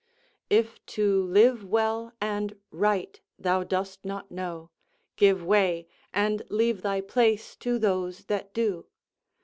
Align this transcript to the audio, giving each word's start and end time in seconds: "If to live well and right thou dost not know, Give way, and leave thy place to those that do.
"If 0.49 0.83
to 0.97 1.23
live 1.25 1.63
well 1.63 2.11
and 2.19 2.57
right 2.71 3.21
thou 3.37 3.63
dost 3.63 4.03
not 4.03 4.31
know, 4.31 4.71
Give 5.15 5.43
way, 5.45 5.85
and 6.11 6.41
leave 6.49 6.81
thy 6.81 7.01
place 7.01 7.55
to 7.57 7.77
those 7.77 8.25
that 8.25 8.51
do. 8.51 8.87